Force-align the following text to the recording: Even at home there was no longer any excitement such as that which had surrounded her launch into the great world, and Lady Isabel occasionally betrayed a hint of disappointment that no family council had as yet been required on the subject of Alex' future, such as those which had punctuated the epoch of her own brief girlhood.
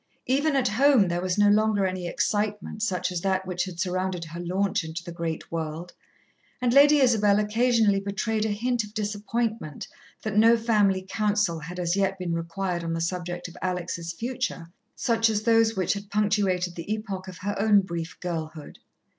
Even 0.25 0.55
at 0.55 0.67
home 0.67 1.07
there 1.09 1.21
was 1.21 1.37
no 1.37 1.47
longer 1.47 1.85
any 1.85 2.07
excitement 2.07 2.81
such 2.81 3.11
as 3.11 3.21
that 3.21 3.45
which 3.45 3.65
had 3.65 3.79
surrounded 3.79 4.25
her 4.25 4.39
launch 4.39 4.83
into 4.83 5.03
the 5.03 5.11
great 5.11 5.51
world, 5.51 5.93
and 6.59 6.73
Lady 6.73 6.97
Isabel 6.97 7.37
occasionally 7.39 7.99
betrayed 7.99 8.43
a 8.43 8.47
hint 8.49 8.83
of 8.83 8.95
disappointment 8.95 9.87
that 10.23 10.35
no 10.35 10.57
family 10.57 11.05
council 11.07 11.59
had 11.59 11.79
as 11.79 11.95
yet 11.95 12.17
been 12.17 12.33
required 12.33 12.83
on 12.83 12.93
the 12.93 12.99
subject 12.99 13.47
of 13.47 13.55
Alex' 13.61 14.11
future, 14.13 14.71
such 14.95 15.29
as 15.29 15.43
those 15.43 15.75
which 15.75 15.93
had 15.93 16.09
punctuated 16.09 16.73
the 16.73 16.91
epoch 16.93 17.27
of 17.27 17.37
her 17.37 17.55
own 17.59 17.81
brief 17.81 18.19
girlhood. 18.21 18.79